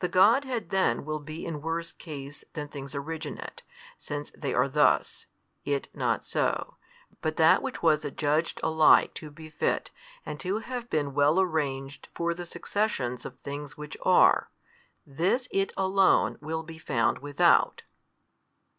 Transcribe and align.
The 0.00 0.08
Godhead 0.08 0.68
then 0.68 1.06
will 1.06 1.20
be 1.20 1.46
in 1.46 1.62
worse 1.62 1.90
case 1.90 2.44
than 2.52 2.68
things 2.68 2.94
originate, 2.94 3.62
since 3.96 4.30
they 4.36 4.52
are 4.52 4.68
thus, 4.68 5.24
It 5.64 5.88
not 5.94 6.26
so, 6.26 6.76
but 7.22 7.38
that 7.38 7.62
which 7.62 7.82
was 7.82 8.04
adjudged 8.04 8.60
alike 8.62 9.14
to 9.14 9.30
befit 9.30 9.90
and 10.26 10.38
to 10.40 10.58
have 10.58 10.90
been 10.90 11.14
well 11.14 11.40
arranged 11.40 12.10
for 12.14 12.34
the 12.34 12.44
successions 12.44 13.24
of 13.24 13.38
things 13.38 13.74
which 13.78 13.96
are, 14.02 14.50
this 15.06 15.48
It 15.50 15.72
Alone 15.78 16.36
will 16.42 16.62
be 16.62 16.76
found 16.76 17.20
without. 17.20 17.84